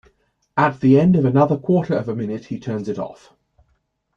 [0.57, 3.35] At the end of another quarter of a minute, he turns it off.